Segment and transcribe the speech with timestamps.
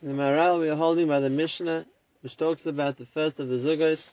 [0.00, 1.84] In the Maharal we are holding by the Mishnah,
[2.20, 4.12] which talks about the first of the Zugos,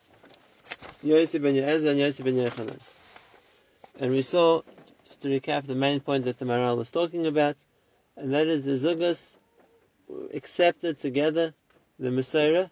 [1.04, 2.80] Yossi ben Yezer and Yossi ben Yochanan.
[4.00, 4.64] And we saw,
[5.06, 7.64] just to recap, the main point that the Maharal was talking about,
[8.18, 9.38] and that is the Zugos
[10.34, 11.54] accepted together
[12.00, 12.72] the Masorah,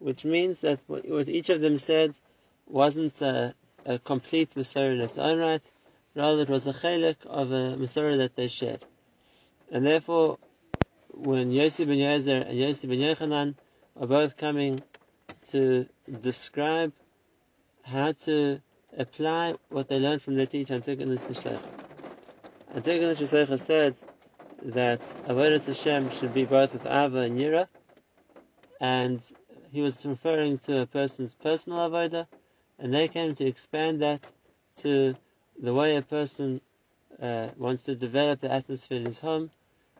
[0.00, 2.18] which means that what each of them said
[2.66, 3.54] wasn't a,
[3.86, 5.72] a complete Masorah in its own right,
[6.16, 8.84] rather it was a chalik of a Masorah that they shared.
[9.70, 10.38] And therefore,
[11.18, 13.54] when Yossi ben Yezer and Yossi ben Yochanan
[14.00, 14.80] are both coming
[15.48, 15.86] to
[16.20, 16.92] describe
[17.82, 18.60] how to
[18.96, 21.58] apply what they learned from their teacher Antigonus Nishecha.
[22.74, 23.96] Antigonus Nishecha said
[24.62, 27.66] that Avodah Hashem should be both with Ava and Yira,
[28.80, 29.20] and
[29.72, 32.28] he was referring to a person's personal Avodah,
[32.78, 34.20] and they came to expand that
[34.78, 35.16] to
[35.60, 36.60] the way a person
[37.20, 39.50] uh, wants to develop the atmosphere in his home,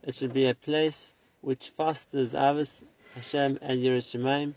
[0.02, 2.82] it should be a place which fosters Avos,
[3.14, 4.54] Hashem, and Yiras Shamayim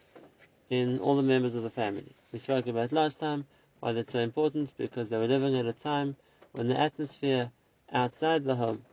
[0.69, 2.15] in all the members of the family.
[2.31, 3.45] We spoke about last time
[3.79, 6.15] why that's so important because they were living at a time
[6.53, 7.51] when the atmosphere
[7.91, 8.83] outside the home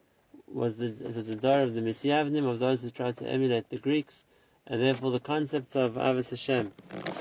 [0.46, 3.68] was the it was the door of the Misyavnim of those who tried to emulate
[3.68, 4.24] the Greeks,
[4.66, 6.72] and therefore the concepts of Ahavas Hashem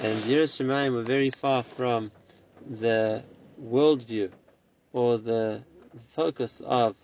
[0.02, 2.12] and Yiras Shamayim were very far from
[2.69, 3.23] the
[3.62, 4.31] worldview
[4.94, 5.64] or the
[6.09, 6.95] focus of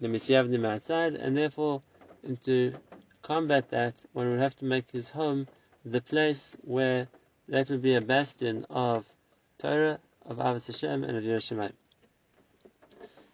[0.00, 1.82] the Misyavnim outside, and therefore,
[2.44, 2.74] to
[3.22, 5.46] combat that, one would have to make his home
[5.84, 7.08] the place where
[7.48, 9.06] that would be a bastion of
[9.58, 11.72] Torah, of Ahavas Hashem, and of Yiras Shamayim.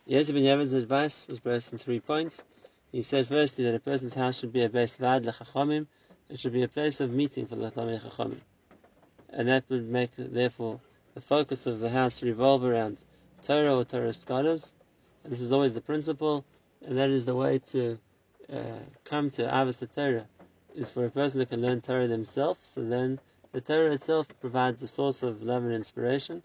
[0.07, 2.45] Yosef ben Yemen's advice was based on three points.
[2.93, 5.87] He said firstly that a person's house should be a base vad lechachomim,
[6.29, 8.41] it should be a place of meeting for the Talmud Chachomim.
[9.31, 10.81] And that would make, therefore,
[11.15, 13.03] the focus of the house revolve around
[13.43, 14.73] Torah or Torah scholars.
[15.23, 16.45] And this is always the principle
[16.85, 17.99] and that is the way to
[18.53, 20.27] uh, come to Ahavas Torah,
[20.75, 22.61] is for a person who can learn Torah themselves.
[22.69, 23.19] So then
[23.53, 26.43] the Torah itself provides the source of love and inspiration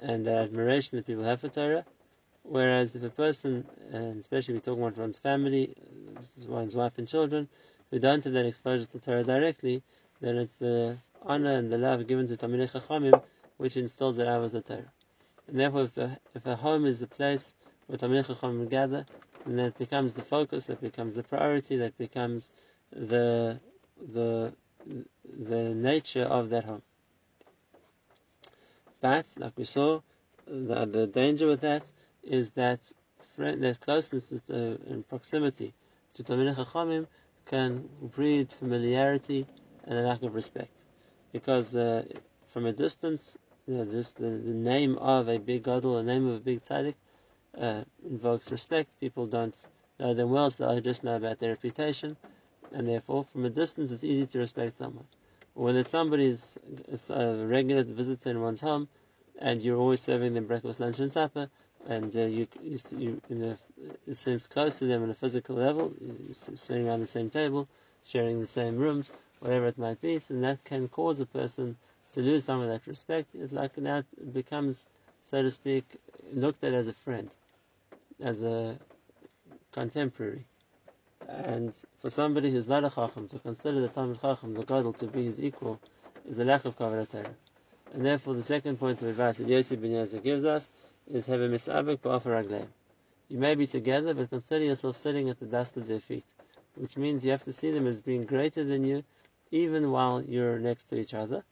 [0.00, 1.84] and the admiration that people have for Torah.
[2.42, 5.74] Whereas if a person, and especially we're talking about one's family,
[6.46, 7.48] one's wife and children,
[7.90, 9.82] who don't have that exposure to Torah directly,
[10.20, 13.22] then it's the honor and the love given to Talmidei Chachamim
[13.56, 14.92] which instills that Ahavas Torah.
[15.48, 17.54] And therefore, if, the, if a home is a place
[17.86, 19.06] where Talmidei Chachamim gather,
[19.44, 22.50] and that becomes the focus, that becomes the priority, that becomes
[22.92, 23.60] the
[24.12, 24.52] the
[25.38, 26.82] the nature of that home.
[29.00, 30.00] But like we saw,
[30.46, 31.90] the, the danger with that
[32.22, 32.80] is that
[33.34, 35.74] friend, that closeness uh, and proximity
[36.14, 37.06] to Talmidei Chachamim
[37.44, 39.46] can breed familiarity
[39.84, 40.72] and a lack of respect,
[41.32, 42.04] because uh,
[42.46, 43.38] from a distance,
[43.68, 46.62] you know, just the, the name of a big gadol, the name of a big
[46.62, 46.94] tzaddik,
[47.60, 49.00] uh, invokes respect.
[49.00, 49.66] People don't
[49.98, 52.16] know them well, so they just know about their reputation,
[52.72, 55.06] and therefore, from a distance, it's easy to respect someone.
[55.54, 56.58] When it's is
[57.10, 58.88] a regular visitor in one's home,
[59.38, 61.48] and you're always serving them breakfast, lunch, and supper,
[61.88, 63.56] and uh, you, you, you, in
[64.06, 65.94] a sense, close to them on a physical level,
[66.32, 67.68] sitting around the same table,
[68.04, 71.76] sharing the same rooms, whatever it might be, so that can cause a person
[72.12, 73.34] to lose some of that respect.
[73.34, 74.84] It's like it becomes,
[75.22, 75.84] so to speak,
[76.32, 77.34] looked at as a friend
[78.20, 78.78] as a
[79.72, 80.46] contemporary.
[81.28, 85.06] And for somebody who's not a chacham, to consider the Talmid Chacham, the Gadol, to
[85.06, 85.80] be his equal,
[86.28, 87.06] is a lack of Torah.
[87.92, 90.72] And therefore, the second point of advice that Yosef ben Yezer gives us
[91.10, 92.66] is have a misabek ba'afar.
[93.28, 96.24] You may be together, but consider yourself sitting at the dust of their feet,
[96.74, 99.02] which means you have to see them as being greater than you,
[99.50, 101.44] even while you're next to each other.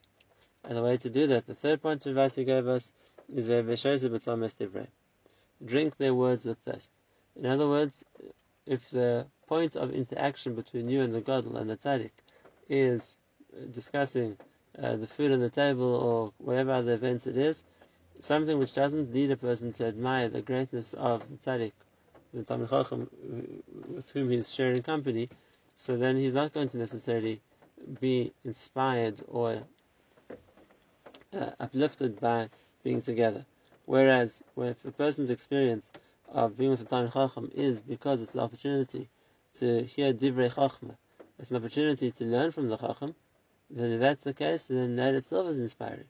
[0.65, 2.93] And the way to do that, the third point of advice he gave us
[3.29, 4.39] is ve'veshayze b'tzal
[5.65, 6.93] drink their words with thirst.
[7.37, 8.05] In other words,
[8.67, 12.13] if the point of interaction between you and the Gadol and the Tzaddik
[12.69, 13.19] is
[13.71, 14.37] discussing
[14.83, 17.65] uh, the food on the table or whatever other events it is,
[18.21, 21.73] something which doesn't lead a person to admire the greatness of the Tzaddik,
[22.33, 23.11] the Talmid Chacham,
[23.89, 25.29] with whom he's sharing company,
[25.75, 27.41] so then he's not going to necessarily
[28.01, 29.63] be inspired or
[31.33, 32.49] uh, uplifted by
[32.83, 33.45] being together.
[33.87, 35.93] Whereas, if a person's experience
[36.29, 39.09] of being with the Talmid Chacham is because it's an opportunity
[39.55, 40.97] to hear Divrei Chachma,
[41.39, 43.15] it's an opportunity to learn from the Chacham,
[43.71, 46.09] then if that's the case, then that itself is inspiring.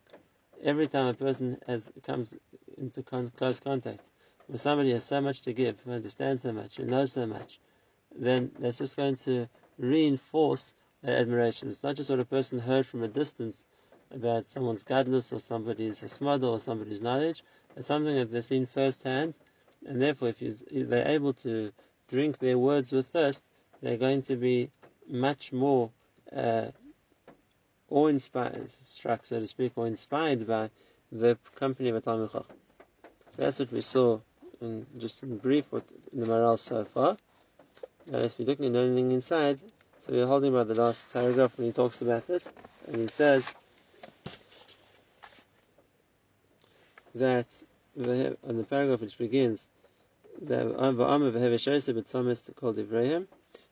[0.63, 2.33] Every time a person has comes
[2.79, 4.03] into con- close contact
[4.49, 7.27] with somebody who has so much to give, who understands so much, who knows so
[7.27, 7.59] much,
[8.15, 9.49] then that's just going to
[9.79, 11.69] reinforce that admiration.
[11.69, 13.67] It's not just what a person heard from a distance
[14.15, 17.43] about someone's gadlus or somebody's smada or somebody's knowledge.
[17.77, 19.37] It's something that they've seen firsthand,
[19.87, 21.73] and therefore, if, if they're able to
[22.09, 23.45] drink their words with thirst,
[23.83, 24.71] they're going to be
[25.09, 25.91] much more
[26.35, 26.67] uh,
[27.91, 30.71] awe-inspired, struck, so to speak, or inspired by
[31.13, 32.45] the company of a Chacham.
[33.37, 34.21] That's what we saw
[34.61, 37.17] in, just in brief what, in the Maharal so far.
[38.07, 39.61] Now, if we're looking at anything inside,
[40.01, 42.53] so we're holding by the last paragraph when he talks about this,
[42.87, 43.55] and he says
[47.15, 47.47] that
[47.97, 49.69] on the paragraph which begins
[50.43, 50.67] that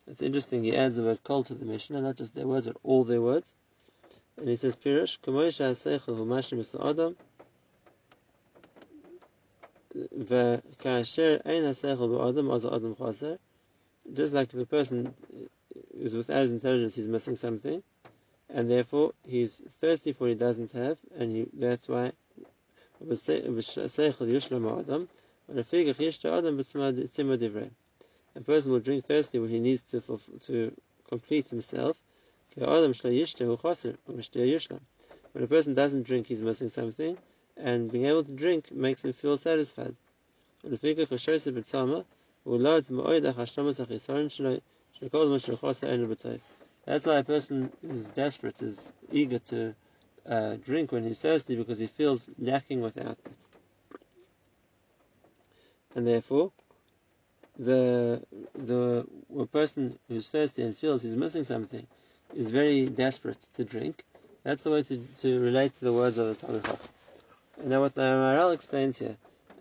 [0.07, 2.77] it's interesting he adds the word kol to the Mishnah, not just their words, but
[2.83, 3.57] all their words.
[4.37, 5.19] And he says, Pirush,
[14.15, 15.15] just like if a person
[15.95, 17.83] is without his intelligence, he's missing something,
[18.49, 22.13] and therefore he's thirsty for what he doesn't have, and he, that's why
[23.05, 23.17] a
[28.45, 30.01] person will drink thirsty when he needs to,
[30.47, 30.73] to
[31.09, 31.99] complete himself.
[32.55, 32.69] When
[35.35, 37.19] a person doesn't drink, he's missing something,
[37.57, 39.97] and being able to drink makes him feel satisfied.
[40.63, 40.85] That's
[47.07, 49.75] why a person is desperate, is eager to
[50.29, 53.33] uh, drink when he's thirsty because he feels lacking without it.
[55.95, 56.53] And therefore,
[57.59, 58.23] the
[58.55, 59.07] the
[59.53, 61.87] person who's thirsty and feels he's missing something
[62.35, 64.05] is very desperate to drink.
[64.43, 66.79] That's the way to, to relate to the words of the Talmud
[67.59, 69.17] And now what the Maharal explains here,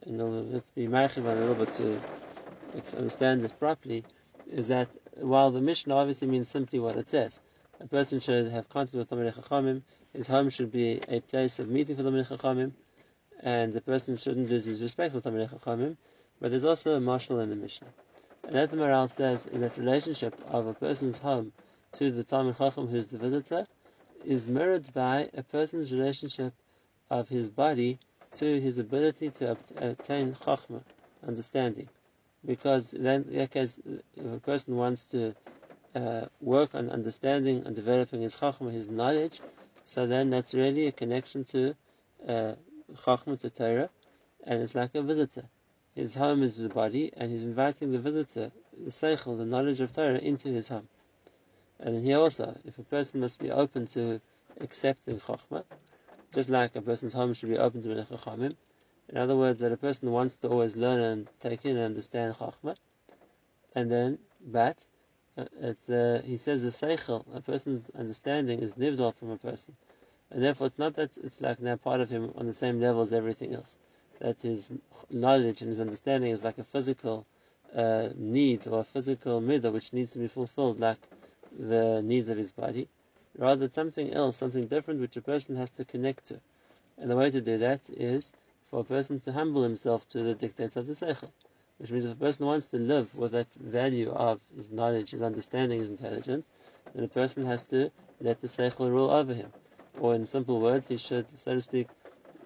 [0.05, 4.03] and let's be ma'achiv a little bit to understand this properly,
[4.51, 7.41] is that while the Mishnah obviously means simply what it says,
[7.83, 9.81] a person should have contact with Talmud Chachamim,
[10.13, 12.71] his home should be a place of meeting for Talmud Chachamim,
[13.41, 15.97] and the person shouldn't lose his respect for Talmud Chachamim,
[16.39, 17.87] but there's also a marshal in the Mishnah.
[18.43, 21.53] And that the Maharal says is that relationship of a person's home
[21.93, 23.65] to the Talmid Chacham who's the visitor
[24.25, 26.53] is mirrored by a person's relationship
[27.09, 27.97] of his body
[28.33, 30.81] to his ability to obtain Chachma,
[31.27, 31.89] understanding.
[32.45, 33.79] Because then, like as
[34.15, 35.35] if a person wants to
[35.95, 39.41] uh, work on understanding and developing his Chachma, his knowledge,
[39.85, 41.75] so then that's really a connection to
[42.27, 42.53] uh,
[42.95, 43.89] Chachma, to Torah,
[44.43, 45.43] and it's like a visitor.
[45.95, 49.91] His home is the body, and he's inviting the visitor, the seichel, the knowledge of
[49.91, 50.87] Torah, into his home.
[51.79, 54.21] And then here also, if a person must be open to
[54.59, 55.65] accepting chokhmah,
[56.33, 58.55] just like a person's home should be open to chachamim,
[59.09, 62.35] in other words, that a person wants to always learn and take in and understand
[62.35, 62.77] chokhmah,
[63.75, 64.85] and then, but,
[65.59, 69.75] it's, uh, he says the seichel, a person's understanding is nivdal from a person.
[70.29, 73.01] And therefore, it's not that it's like now part of him on the same level
[73.01, 73.77] as everything else
[74.19, 74.71] that his
[75.09, 77.25] knowledge and his understanding is like a physical
[77.75, 80.99] uh, need or a physical midah which needs to be fulfilled, like
[81.57, 82.87] the needs of his body.
[83.37, 86.39] Rather, it's something else, something different which a person has to connect to.
[86.97, 88.31] And the way to do that is
[88.69, 91.31] for a person to humble himself to the dictates of the seichel.
[91.81, 95.23] Which means if a person wants to live with that value of his knowledge, his
[95.23, 96.51] understanding, his intelligence,
[96.93, 97.89] then a person has to
[98.19, 99.51] let the seichel rule over him.
[99.99, 101.87] Or in simple words, he should, so to speak,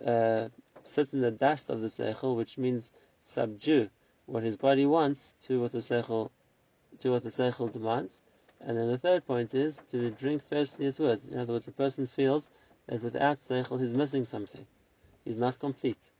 [0.05, 0.47] uh,
[0.85, 2.91] sit in the dust of the seichel, which means
[3.23, 3.89] subdue
[4.25, 6.31] what his body wants to what the seichel
[6.99, 8.21] to what the seichel demands.
[8.61, 11.25] And then the third point is to drink thirstily its words.
[11.25, 12.49] In other words, a person feels
[12.87, 14.65] that without seichel he's missing something.
[15.25, 16.13] He's not complete.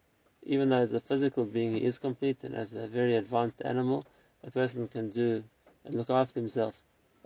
[0.45, 4.05] Even though as a physical being he is complete, and as a very advanced animal,
[4.43, 5.43] a person can do
[5.83, 6.81] and look after himself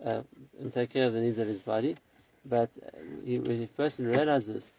[0.06, 0.22] uh,
[0.60, 1.96] and take care of the needs of his body.
[2.46, 4.74] But uh, he, when a person realizes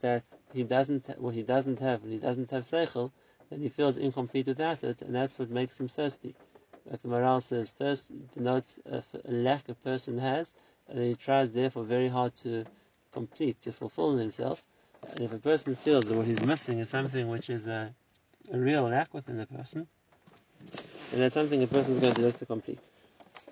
[0.00, 3.10] that he doesn't what he doesn't have and he doesn't have seichel,
[3.50, 6.34] then he feels incomplete without it, and that's what makes him thirsty.
[6.90, 10.54] Like the Maharal says, thirst denotes a, a lack a person has,
[10.88, 12.64] and he tries therefore very hard to
[13.12, 14.64] complete, to fulfill himself.
[15.12, 17.94] And if a person feels that what he's missing is something which is a,
[18.52, 19.86] a real lack within the person,
[21.10, 22.80] then that's something a person is going to look to complete.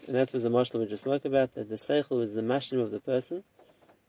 [0.06, 2.80] And that was the marshal we just spoke about, that the seichel is the mashlim
[2.80, 3.42] of the person,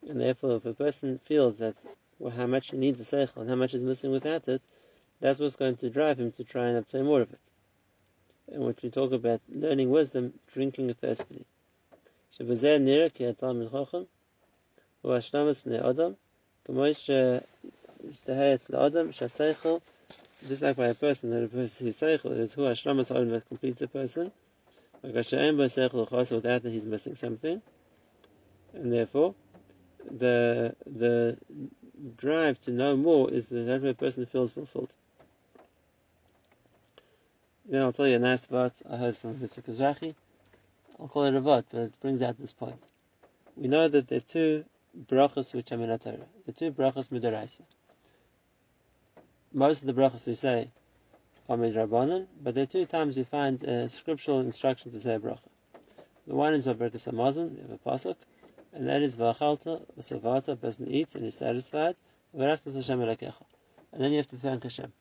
[0.08, 1.76] and therefore if a person feels that
[2.20, 4.62] well, how much he needs the seichel and how much is missing without it,
[5.20, 7.40] that's what's going to drive him to try and obtain more of it.
[8.52, 10.88] And which we talk about learning wisdom, drinking
[16.68, 17.42] thirstily.
[20.48, 23.48] just like by a person, that a person, his seichel is who hashramas ha'olam that
[23.48, 24.32] completes a person,
[25.02, 27.62] without that he's missing something,
[28.74, 29.34] and therefore,
[30.10, 31.38] the the
[32.16, 34.94] drive to know more is that a person feels fulfilled.
[37.66, 39.62] Then I'll tell you a nice part I heard from Mr.
[39.62, 40.16] Kazrachi
[41.00, 42.82] I'll call it a vot, but it brings out this point.
[43.56, 44.66] We know that there are two
[45.08, 46.28] brachas which are min Torah.
[46.46, 47.62] The two brachas midaraisa.
[49.54, 50.72] Most of the brachas we say
[51.50, 55.20] are midrabanan, but there are two times we find a scriptural instruction to say a
[55.20, 55.40] bracha.
[56.28, 58.18] The one is Vaberkas Hamazon, you have a pasuk,
[58.74, 61.96] and that is Vachalta, Savata, a person eats and is satisfied,
[62.38, 63.02] Hashem.
[63.94, 64.92] And then you have to thank Hashem.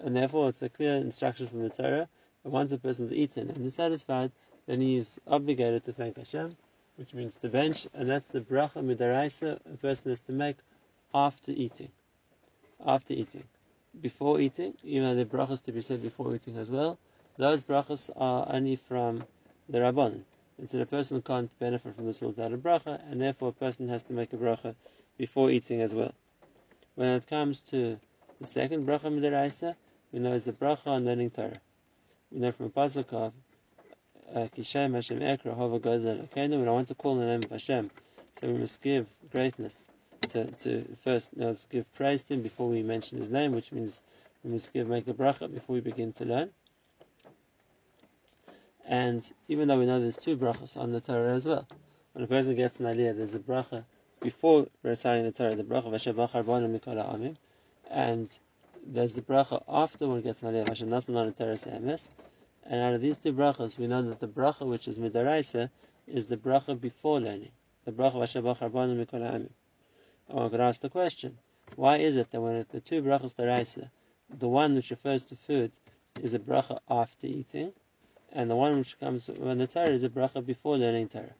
[0.00, 2.08] And therefore it's a clear instruction from the Torah
[2.42, 4.32] that once a person is eaten and is satisfied,
[4.66, 6.56] then he is obligated to thank Hashem,
[7.00, 10.58] which means to bench, and that's the bracha midaraisa a person has to make
[11.14, 11.88] after eating.
[12.84, 13.44] After eating.
[14.02, 16.98] Before eating, even though the brachas to be said before eating as well,
[17.38, 19.24] those brachas are only from
[19.70, 20.20] the Rabban.
[20.58, 23.88] And so the person can't benefit from this without a bracha, and therefore a person
[23.88, 24.74] has to make a bracha
[25.16, 26.12] before eating as well.
[26.96, 27.98] When it comes to
[28.38, 29.74] the second bracha midaraisa,
[30.12, 31.62] we know is the bracha on learning Torah.
[32.30, 33.32] We know from a pasuk
[34.34, 37.90] Kishem Hashem Ekra Hova Godel When I want to call the name of Hashem,
[38.38, 39.88] so we must give greatness
[40.28, 44.02] to, to first let's give praise to him before we mention his name, which means
[44.44, 46.50] we must give make a bracha before we begin to learn.
[48.86, 51.66] And even though we know there's two brachas on the Torah as well,
[52.12, 53.84] when a person gets an aliyah, there's a bracha
[54.20, 57.36] before reciting the Torah, the bracha of Hashem Bachar Mikala Amim,
[57.90, 58.28] and
[58.86, 62.10] there's the bracha after one gets an aliyah, Hashem Nasan on the Torah Se'emes,
[62.70, 65.68] and out of these two brachas, we know that the bracha which is midaraisa
[66.06, 67.50] is the bracha before learning,
[67.84, 69.50] the bracha of Hashem Bachar Mikala Amim.
[70.28, 71.36] And one could ask the question,
[71.74, 73.90] why is it that when the two brachas daraisa,
[74.38, 75.72] the one which refers to food
[76.22, 77.72] is a bracha after eating,
[78.32, 81.34] and the one which comes when the Torah is a bracha before learning Torah.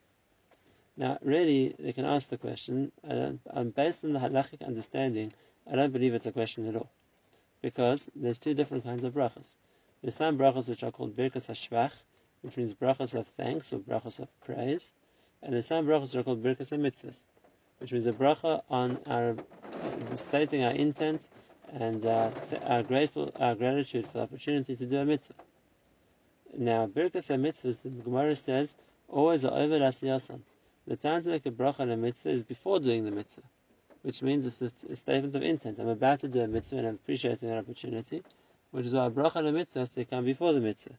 [0.97, 5.33] Now, really, they can ask the question, and based on the halachic understanding,
[5.71, 6.91] I don't believe it's a question at all.
[7.63, 9.55] Because there's two different kinds of brachas.
[10.03, 11.93] There's some brachas which are called birkas hashvach,
[12.43, 14.93] which means brachas of thanks or brachas of praise,
[15.43, 17.25] and there's some brachas which are called birkas mitzvahs,
[17.79, 21.29] which means a bracha on our uh, stating our intent
[21.73, 22.31] and uh,
[22.65, 25.35] our grateful our gratitude for the opportunity to do a mitzvah.
[26.57, 28.75] Now, Birkas mitzvahs, the Gemara says,
[29.09, 30.41] always are over asiyasan.
[30.87, 33.45] The time to make a bracha on a mitzvah is before doing the mitzvah,
[34.03, 35.79] which means it's a, a, statement of intent.
[35.79, 38.23] I'm about to do a mitzvah and I'm appreciating that opportunity,
[38.71, 40.95] which is a bracha on a mitzvah has to come before the mitzvah.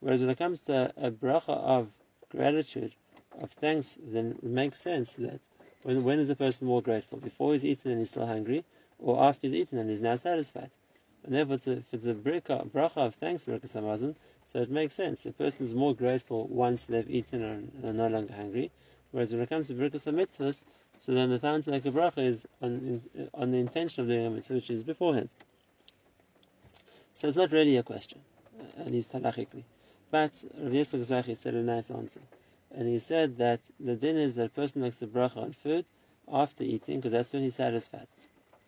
[0.00, 1.96] Whereas when it comes to a, bracha of
[2.30, 2.92] gratitude,
[3.40, 5.40] of thanks, then it makes sense that
[5.82, 7.18] when, when is a person more grateful?
[7.18, 8.64] Before he's eaten and he's still hungry,
[8.98, 10.70] or after he's eaten and he's now satisfied?
[11.24, 15.26] And therefore, it's a, if it's a bracha of thanks, bracha so it makes sense.
[15.26, 18.70] A person is more grateful once they've eaten and are no longer hungry.
[19.10, 20.64] Whereas when it comes to bracha mitzvahs,
[20.98, 23.02] so then the time to make a bracha is on,
[23.34, 25.30] on the intention of doing a mitzvah, which is beforehand.
[27.16, 28.20] So it's not really a question,
[28.60, 29.64] uh, at least halachically.
[30.10, 32.20] But Rav Yitzchak Zachi said a nice answer.
[32.74, 35.86] And he said that the din is that a person makes a bracha on food
[36.30, 38.06] after eating, because that's when he's satisfied.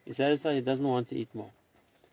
[0.06, 1.50] He's satisfied, he doesn't want to eat more.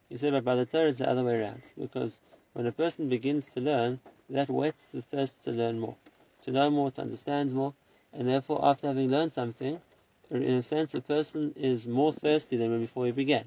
[0.10, 2.20] He said, but by the Torah it's the other way around, because
[2.52, 5.96] when a person begins to learn, that whets the thirst to learn more,
[6.42, 7.74] to know more, to understand more,
[8.12, 9.80] and therefore, after having learned something,
[10.30, 13.46] in a sense, a person is more thirsty than when before he began.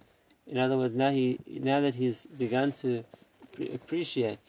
[0.49, 3.05] In other words, now he, now that he's begun to
[3.75, 4.41] appreciate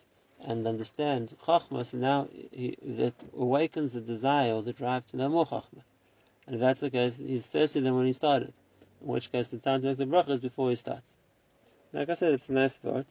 [0.42, 5.28] and understand Chachma, so now he, that awakens the desire or the drive to know
[5.28, 5.84] more Chachma.
[6.48, 8.54] And if that's the case, he's thirstier than when he started.
[9.02, 11.16] In which case, the time to make the bracha is before he starts.
[11.92, 13.06] Like I said, it's a nice word.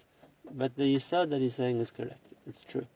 [0.51, 2.33] But the yisod that he's saying is correct.
[2.47, 2.87] It's true.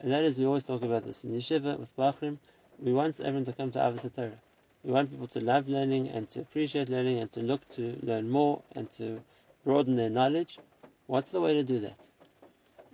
[0.00, 1.22] And that is, we always talk about this.
[1.22, 2.38] In yeshiva, with Bachrim,
[2.78, 4.40] we want everyone to come to Ahavas Torah.
[4.84, 8.30] We want people to love learning and to appreciate learning and to look to learn
[8.30, 9.20] more and to
[9.64, 10.58] broaden their knowledge.
[11.06, 11.98] What's the way to do that?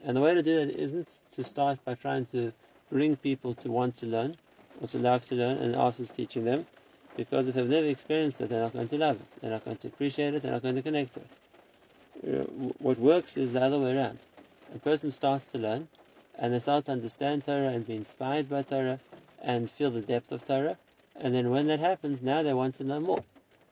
[0.04, 2.52] And the way to do that isn't to start by trying to
[2.90, 4.36] bring people to want to learn
[4.80, 6.66] or to love to learn and afterwards teaching them.
[7.16, 9.40] Because if they've never experienced it, they're not going to love it.
[9.40, 10.42] They're not going to appreciate it.
[10.42, 11.28] They're not going to connect to it
[12.22, 14.18] what works is the other way around.
[14.74, 15.88] A person starts to learn,
[16.38, 19.00] and they start to understand Torah and be inspired by Torah
[19.42, 20.76] and feel the depth of Torah.
[21.20, 23.22] And then when that happens, now they want to learn more.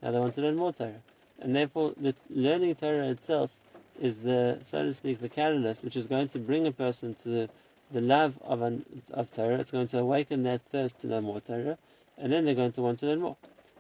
[0.03, 1.03] Now they want to learn more Torah.
[1.39, 3.53] And therefore, the learning Torah itself
[3.99, 7.29] is the, so to speak, the catalyst which is going to bring a person to
[7.29, 7.51] the,
[7.91, 9.59] the love of, an, of Torah.
[9.59, 11.79] It's going to awaken that thirst to learn more Torah.
[12.19, 13.37] And then they're going to want to learn more.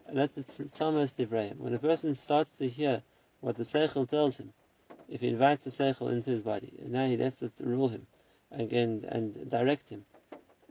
[0.06, 1.58] And that's Thomas Debrahim.
[1.58, 3.02] When a person starts to hear
[3.40, 4.54] what the Seichel tells him,
[5.10, 8.06] if he invites the Seichel into his body, and now he lets it rule him
[8.50, 10.06] again and direct him,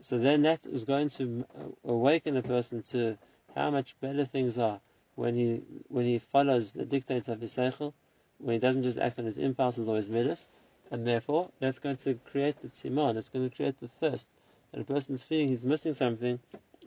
[0.00, 3.18] so then that is going to uh, awaken a person to
[3.54, 4.80] how much better things are
[5.16, 7.92] when he when he follows the dictates of his Seichel,
[8.38, 10.46] when he doesn't just act on his impulses or his midas,
[10.90, 14.28] and therefore that's going to create the tzimah, that's going to create the thirst
[14.70, 16.38] that a person is feeling he's missing something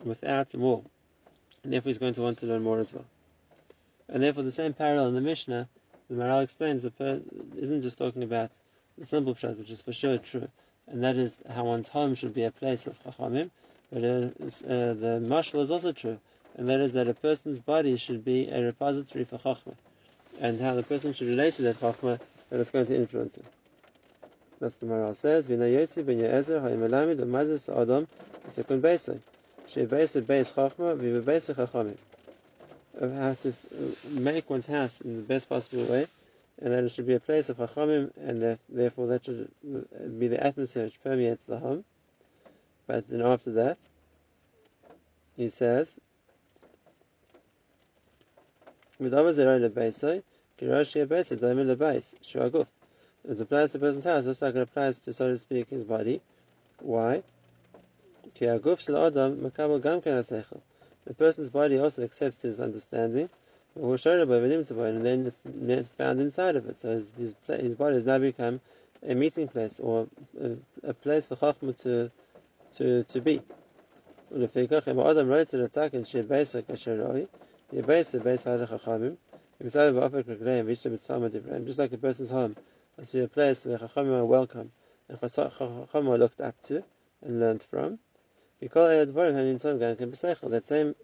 [0.04, 0.82] without more.
[1.62, 3.04] And therefore he's going to want to learn more as well.
[4.08, 5.68] And therefore the same parallel in the Mishnah,
[6.08, 7.22] the Maharal explains, the
[7.56, 8.50] isn't just talking about
[8.98, 10.48] the simple pshat, which is for sure true,
[10.88, 13.50] and that is how one's home should be a place of chachamim,
[13.92, 16.18] but uh, uh, the mashal is also true,
[16.56, 19.74] and that is that a person's body should be a repository for chachma,
[20.40, 22.18] and how the person should relate to that chachma
[22.50, 23.44] that is going to influence him.
[24.60, 28.06] That's the Maharal says, "V'na Yosef ben Yezer ha'imelamed u'mazes adam
[28.50, 29.18] v'tekun beisay,
[29.68, 31.96] she'beisay beis chachma v'beisay chachamim."
[33.00, 33.52] How to
[34.10, 36.06] make one's house in the best possible way,
[36.60, 39.50] and that it should be a place of chachamim, and that, therefore that should
[40.18, 41.84] be the atmosphere which permeates the home.
[42.86, 43.78] But then after that,
[45.36, 45.98] he says.
[49.00, 49.06] It
[53.40, 56.20] applies to a person's house, just like it applies to, so to speak, his body.
[56.80, 57.22] Why?
[58.38, 58.60] The
[61.16, 63.30] person's body also accepts his understanding,
[63.74, 65.40] and then it's
[65.96, 66.78] found inside of it.
[66.78, 68.60] So his, his, his body has now become
[69.06, 70.06] a meeting place or
[70.84, 72.10] a, place for Chachma to,
[72.76, 73.40] to, to be.
[74.30, 74.54] Just
[81.78, 82.56] like a person's home
[82.98, 84.72] must be a place where Chachamim are welcome
[85.08, 86.82] and Chachamim are looked up to
[87.22, 87.98] and learned from.
[88.60, 90.94] That same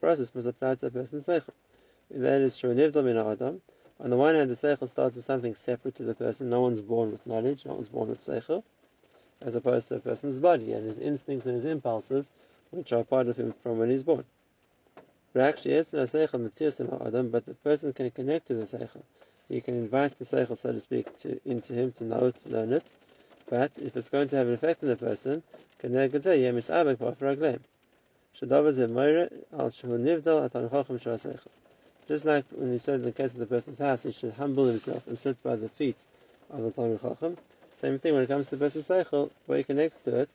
[0.00, 1.50] process must apply to a person's seichel.
[2.14, 2.72] That is true.
[2.72, 3.62] Adam.
[4.00, 6.50] On the one hand, the seichel starts as something separate to the person.
[6.50, 7.64] No one's born with knowledge.
[7.64, 8.62] No one's born with seichel,
[9.40, 12.30] as opposed to a person's body and his instincts and his impulses,
[12.70, 14.24] which are part of him from when he's born.
[15.32, 19.02] But actually, yes, no seichel Adam, but the person can connect to the seichel
[19.52, 22.48] you can invite the seichel, so to speak, to, into him to know it, to
[22.48, 22.84] learn it.
[23.50, 25.42] But if it's going to have an effect on the person,
[32.12, 35.06] just like when said in the case of the person's house, he should humble himself
[35.06, 35.96] and sit by the feet
[36.50, 37.38] of the Talmid Chacham.
[37.70, 40.28] Same thing when it comes to the person's seichel, where he connects to it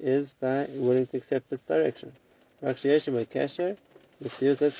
[0.00, 2.12] is by willing to accept its direction.
[2.60, 3.08] The Tziyus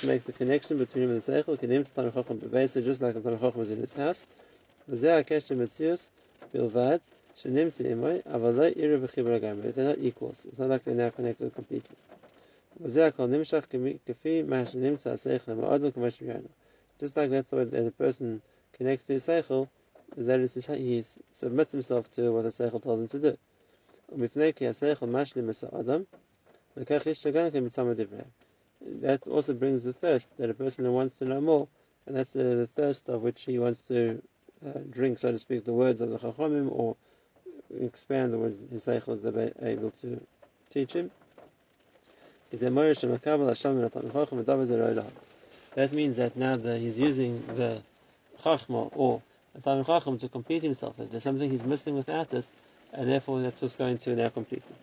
[0.07, 2.38] makes a connection between him and the Seichel, Kedim to Tanach Chacham
[2.85, 4.24] just like the Tanach Chacham was in his house.
[4.88, 6.11] V'zeh HaKeshem Metzius
[6.55, 7.00] Bilvad,
[7.37, 9.74] Shenim Tziyimoi, Avalei Ira V'chibra Gamri.
[9.74, 10.46] They're not equals.
[10.48, 11.96] It's not like they're now connected completely.
[12.82, 13.16] Just like
[17.30, 19.68] that's the way that the person connects to his seichel,
[20.16, 23.38] that is, he submits himself to what the seichel tells him to do.
[28.80, 31.68] That also brings the thirst that a person wants to know more,
[32.06, 34.20] and that's the thirst of which he wants to
[34.66, 36.96] uh, drink, so to speak, the words of the Chachamim or
[37.80, 39.24] expand the words his Seichel is
[39.62, 40.20] able to
[40.70, 41.12] teach him.
[42.50, 42.70] That
[45.92, 47.83] means that now that he's using the
[48.42, 49.22] Chachma or
[49.61, 50.94] Talmid Chacham to complete himself.
[50.98, 52.44] There's something he's missing without it,
[52.92, 54.76] and therefore that's what's going to now complete him.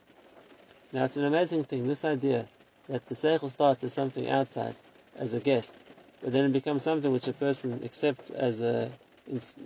[0.91, 2.47] Now it's an amazing thing, this idea
[2.89, 4.75] that the seichel starts as something outside,
[5.17, 5.75] as a guest,
[6.21, 8.91] but then it becomes something which a person accepts as a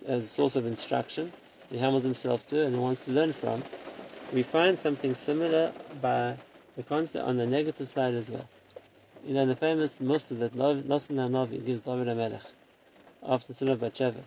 [0.08, 1.34] as a source of instruction.
[1.70, 3.64] He humbles himself to and he wants to learn from.
[4.32, 6.38] We find something similar by
[6.76, 8.48] the concept on the negative side as well.
[9.26, 12.42] You know, the famous Musa that Nasan Navi gives David Melech
[13.24, 14.22] after Tzillah Batsheva.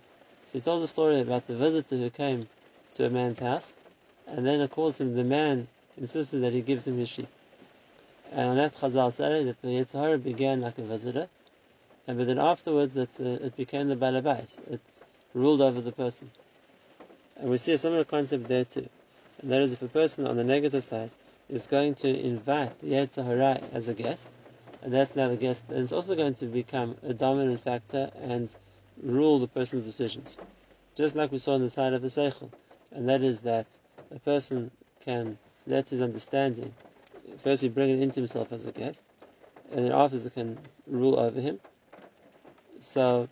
[0.46, 2.48] So he tells a story about the visitor who came
[2.94, 3.76] to a man's house,
[4.26, 7.28] and then it calls him the man insisted that he gives him his sheep.
[8.32, 11.28] And on that Chazal said that the Yetzer began like a visitor,
[12.06, 14.58] and but then afterwards it, uh, it became the Balabais.
[14.70, 14.80] It
[15.34, 16.30] ruled over the person.
[17.36, 18.88] And we see a similar concept there too.
[19.40, 21.10] And that is if a person on the negative side
[21.48, 24.28] is going to invite Hara as a guest,
[24.82, 28.54] and that's now the guest, and it's also going to become a dominant factor and
[29.02, 30.38] rule the person's decisions.
[30.96, 32.50] Just like we saw on the side of the Seichel.
[32.90, 33.66] And that is that
[34.10, 34.70] a person
[35.04, 36.74] can let his understanding
[37.38, 39.04] first he bring it into himself as a guest,
[39.70, 41.60] and then afterwards it can rule over him.
[42.80, 43.28] So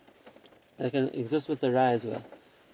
[0.77, 2.23] it can exist with the Ra as well.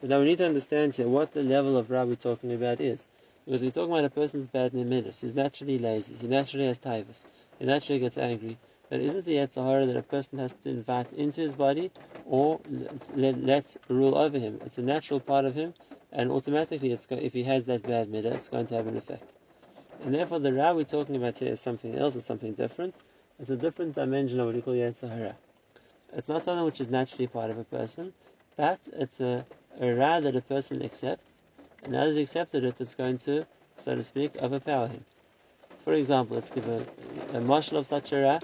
[0.01, 2.81] But now we need to understand here what the level of Ra we're talking about
[2.81, 3.07] is.
[3.45, 5.19] Because we're talking about a person's bad nemidus.
[5.21, 6.15] He's naturally lazy.
[6.19, 7.25] He naturally has tivus.
[7.59, 8.57] He naturally gets angry.
[8.89, 11.91] But isn't the Yetzer Hara that a person has to invite into his body
[12.25, 12.59] or
[13.15, 14.61] let, let rule over him?
[14.65, 15.73] It's a natural part of him,
[16.11, 18.95] and automatically, it's go, if he has that bad midah, it's going to have an
[18.95, 19.37] effect.
[20.05, 22.95] And therefore, the Ra we're talking about here is something else, it's something different.
[23.39, 25.33] It's a different dimension of what we call Yetzer
[26.15, 28.13] It's not something which is naturally part of a person,
[28.55, 29.45] but it's a,
[29.79, 31.32] a Ra that a person accepts,
[31.85, 33.45] and he accepted it, it's going to,
[33.77, 35.03] so to speak, overpower him.
[35.83, 36.85] For example, let's give a,
[37.33, 38.39] a marshal of such a ra,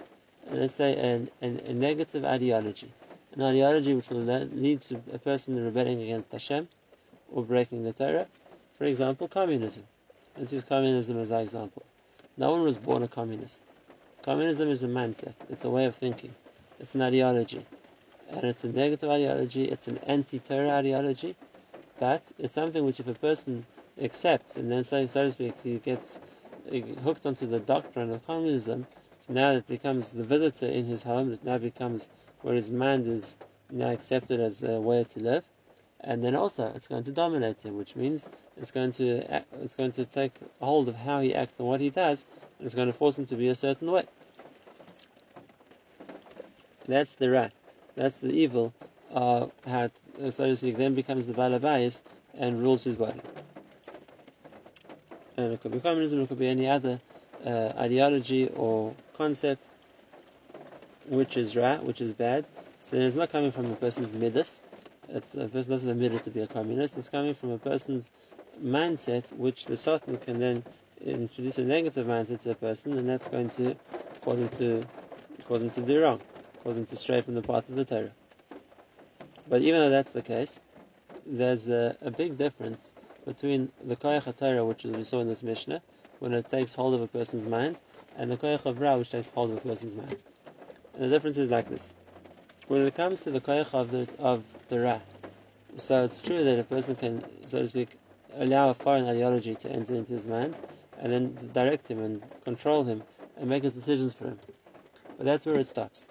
[0.52, 2.92] let's say an, an, a negative ideology,
[3.34, 6.68] an ideology which will lead to a person rebelling against Hashem
[7.32, 8.28] or breaking the Torah.
[8.78, 9.84] For example, communism.
[10.38, 11.84] Let's use communism as our example.
[12.38, 13.64] No one was born a communist.
[14.22, 16.36] Communism is a mindset, it's a way of thinking,
[16.80, 17.66] it's an ideology.
[18.30, 21.36] And it's a negative ideology, it's an anti Torah ideology,
[22.00, 23.66] but it's something which, if a person
[24.02, 26.20] accepts and then, so, so to speak, he gets
[27.04, 28.88] hooked onto the doctrine of communism,
[29.20, 32.10] so now it becomes the visitor in his home, it now becomes
[32.42, 33.38] where his mind is
[33.70, 35.44] now accepted as a way to live,
[36.02, 39.92] and then also it's going to dominate him, which means it's going to it's going
[39.92, 42.26] to take hold of how he acts and what he does,
[42.58, 44.06] and it's going to force him to be a certain way.
[46.88, 47.52] That's the right.
[47.96, 48.74] That's the evil.
[49.14, 49.92] Uh, how it,
[50.30, 52.02] so to speak, then becomes the balabais
[52.38, 53.22] and rules his body.
[55.38, 57.00] And it could be communism, it could be any other
[57.46, 59.66] uh, ideology or concept
[61.10, 62.46] which is ra, which is bad.
[62.84, 64.62] So it's not coming from the person's midas.
[65.10, 66.98] It's a person doesn't admit it to be a communist.
[66.98, 68.10] It's coming from a person's
[68.64, 70.64] mindset, which the Satan can then
[71.02, 73.76] introduce a negative mindset to a person, and that's going to
[74.24, 74.86] cause him to
[75.48, 76.20] cause him to do wrong,
[76.64, 78.12] cause him to stray from the path of the Torah.
[79.50, 80.62] But even though that's the case,
[81.26, 82.92] there's a, a big difference
[83.26, 85.82] between the koyach Torah, which we saw in this Mishnah,
[86.20, 87.82] when it takes hold of a person's mind,
[88.16, 90.24] and the koyach of Ra, which takes hold of a person's mind.
[90.94, 91.96] And the difference is like this.
[92.68, 95.00] When it comes to the koyach of the, of the Ra,
[95.78, 97.98] so it's true that a person can, so to speak,
[98.36, 100.60] allow a foreign ideology to enter into his mind,
[100.98, 103.04] and then direct him and control him
[103.38, 104.40] and make his decisions for him.
[105.18, 106.08] But that's where it stops.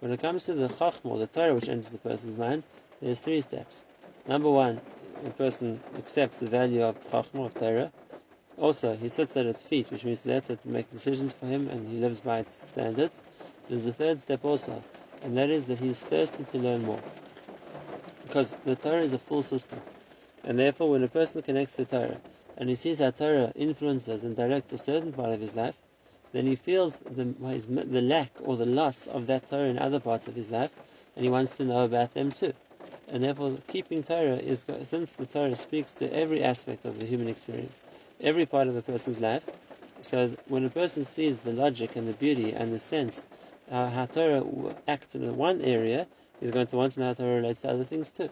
[0.00, 2.64] When it comes to the chachma, the Torah, which enters the person's mind,
[3.00, 3.84] there's three steps.
[4.28, 4.80] Number one,
[5.26, 7.90] a person accepts the value of chachma, of Torah.
[8.58, 11.88] Also, he sits at its feet, which means lets it make decisions for him and
[11.88, 13.20] he lives by its standards.
[13.68, 14.82] There's a third step also,
[15.22, 17.02] and that is that he's thirsty to learn more.
[18.26, 19.80] Because the Torah is a full system.
[20.44, 22.20] And therefore, when a person connects to Torah
[22.58, 25.76] and he sees how Torah influences and directs a certain part of his life,
[26.32, 30.28] then he feels the, the lack or the loss of that Torah in other parts
[30.28, 30.70] of his life,
[31.14, 32.52] and he wants to know about them too.
[33.08, 37.28] And therefore, keeping Torah is, since the Torah speaks to every aspect of the human
[37.28, 37.82] experience,
[38.20, 39.44] every part of a person's life,
[40.02, 43.24] so when a person sees the logic and the beauty and the sense
[43.70, 44.44] uh, how Torah
[44.86, 46.06] acts in one area,
[46.40, 48.30] he's going to want to know how Torah relates to other things too.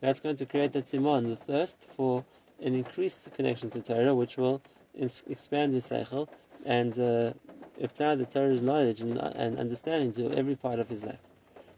[0.00, 2.24] That's going to create that simon, the thirst for
[2.62, 4.60] an increased connection to Torah, which will
[4.94, 6.28] expand his seichel
[6.64, 7.32] and uh,
[7.80, 11.18] apply the Torah's knowledge and, and, understanding to every part of his life.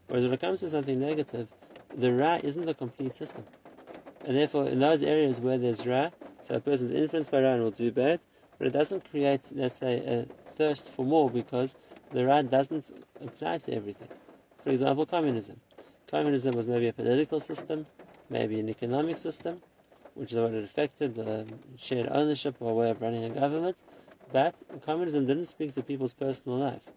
[0.08, 1.48] Whereas when it comes to something negative,
[1.96, 3.44] the Ra isn't a complete system.
[4.24, 7.62] And therefore, in those areas where there's Ra, so a person's influenced by Ra and
[7.62, 8.20] will do bad,
[8.58, 11.76] but it doesn't create, let's say, a thirst for more because
[12.12, 12.90] the Ra doesn't
[13.20, 14.08] apply to everything.
[14.62, 15.60] For example, communism.
[16.08, 17.86] Communism was maybe a political system,
[18.30, 19.60] maybe an economic system,
[20.14, 21.44] which is what it affected, uh,
[21.78, 23.76] shared ownership or way of running a government,
[24.32, 26.92] but communism didn't speak to people's personal lives.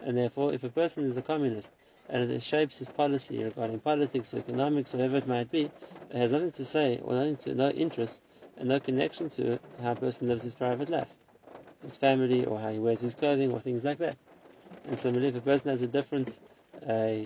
[0.00, 1.74] And therefore, if a person is a communist
[2.08, 5.70] and it shapes his policy regarding politics or economics or whatever it might be,
[6.10, 8.20] it has nothing to say or nothing to, no interest
[8.56, 11.14] and no connection to how a person lives his private life,
[11.84, 14.16] his family, or how he wears his clothing, or things like that.
[14.86, 16.40] And similarly, if a person has a different
[16.88, 17.16] uh,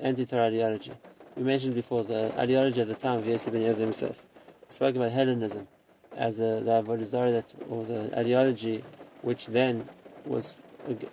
[0.00, 0.92] anti-Torah ideology,
[1.36, 4.24] we mentioned before the ideology at the time of Yosef ben Yezer himself.
[4.68, 5.68] We spoke about Hellenism
[6.16, 8.82] as a, the Avodah that, or the ideology
[9.22, 9.88] which then
[10.24, 10.56] was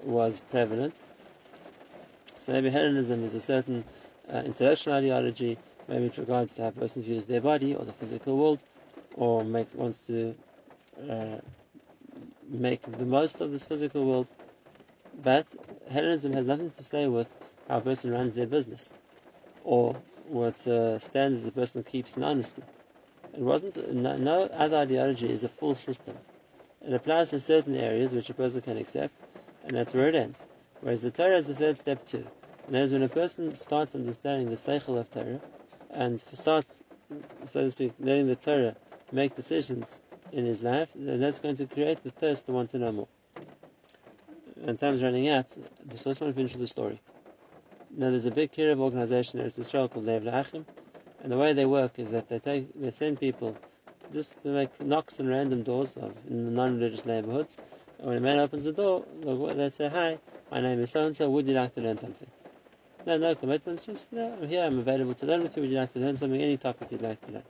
[0.04, 0.94] was prevalent.
[2.39, 3.84] So maybe Hellenism is a certain
[4.32, 7.94] uh, intellectual ideology, maybe with regards to how a person views their body or the
[7.94, 8.60] physical world,
[9.16, 10.36] or make, wants to
[11.10, 11.38] uh,
[12.50, 14.28] make the most of this physical world.
[15.24, 15.54] But
[15.89, 17.30] Hellenism has nothing to say with
[17.68, 18.92] how a person runs their business,
[19.63, 22.63] or what uh, standards a person keeps in honesty.
[23.34, 26.15] It wasn't no, no, other ideology is a full system.
[26.86, 29.13] It applies to certain areas which a person can accept,
[29.63, 30.46] and that's where it ends.
[30.82, 32.26] Whereas the Torah is the third step too.
[32.65, 35.41] And that is when a person starts understanding the seichel of Torah
[35.89, 36.84] and starts,
[37.46, 38.76] so to speak, letting the Torah
[39.12, 40.00] make decisions
[40.32, 43.08] in his life, then that's going to create the thirst to want to know more.
[44.65, 47.02] And time's running out, so I just want to finish the story.
[47.91, 50.65] Now there's a big Kiruv organization in Israel called Lev Achim,
[51.24, 53.56] and the way they work is that they take they send people
[54.14, 57.58] just to make knocks on random doors of in the non-religious neighborhoods.
[58.00, 59.06] And when a man opens the door,
[59.56, 60.20] they say, "Hi,
[60.52, 61.30] my name is so and so.
[61.30, 62.30] Would you like to learn something?"
[63.06, 63.86] No, no commitments.
[63.86, 64.64] Just no, I'm here.
[64.64, 65.64] I'm available to learn with you.
[65.64, 66.42] Would you like to learn something?
[66.42, 67.44] Any topic you'd like to learn.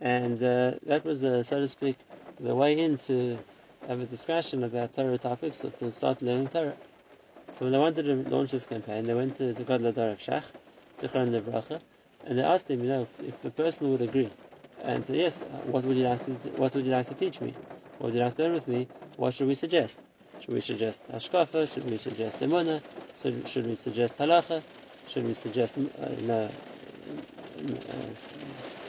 [0.00, 1.96] And uh, that was the, so to speak,
[2.40, 3.38] the way into
[3.88, 6.76] have a discussion about Torah topics or to start learning Torah.
[7.52, 10.18] So when they wanted to launch this campaign, they went to the Gadol HaDor of
[10.18, 10.44] Shach,
[11.00, 11.80] Zichron Levracha,
[12.24, 14.32] and they asked him, you know, if, if the person would agree
[14.82, 17.54] and say, yes, what would you like to, what would you like to teach me?
[17.98, 18.88] What would you like to learn with me?
[19.16, 20.00] What should we suggest?
[20.38, 21.68] Should we suggest Hashkafa?
[21.72, 22.82] Should we suggest Emunah?
[23.14, 24.62] Should, should we suggest Halacha?
[25.06, 26.50] Should we suggest uh, you know,
[27.90, 28.14] uh,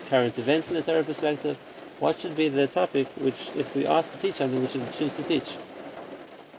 [0.09, 1.57] current events in the Torah perspective?
[1.99, 5.15] What should be the topic which, if we ask to teach something, we should choose
[5.15, 5.57] to teach?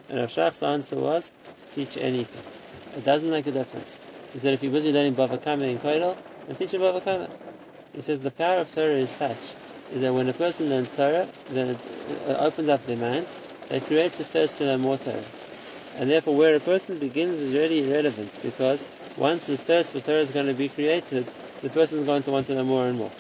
[0.08, 1.32] And Rav Shach's answer was,
[1.70, 2.42] teach anything.
[2.96, 3.98] It doesn't make a difference.
[4.32, 7.28] He said, if you're busy learning Bava Kama in Koidel, then teach him Bava Kama.
[7.94, 9.54] He says the power of Torah is such,
[9.92, 11.78] is that when a person learns Torah, then it,
[12.26, 13.26] opens up their mind,
[13.70, 15.24] it creates a thirst to learn more Torah.
[15.96, 20.18] And therefore, where a person begins is really irrelevant, because once the thirst for Torah
[20.18, 21.24] is going to be created,
[21.62, 23.12] the person is going to want to know more and more.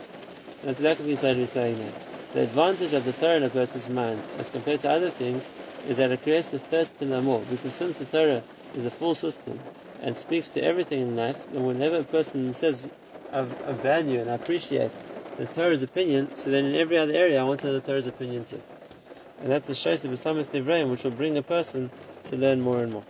[0.60, 1.92] And that's exactly what he's saying there.
[2.32, 5.48] The advantage of the Torah in a person's mind, as compared to other things,
[5.86, 7.42] is that it creates a thirst to know more.
[7.48, 8.42] Because since the Torah
[8.74, 9.60] is a full system
[10.02, 12.90] and speaks to everything in life, then whenever a person says,
[13.34, 14.92] I, I value and I appreciate
[15.38, 18.06] the Torah's opinion, so then in every other area I want to know the Torah's
[18.08, 18.62] opinion too.
[19.40, 21.92] And that's the Shaisa B'Samas Devreim, which will bring a person
[22.28, 23.04] to learn more and more.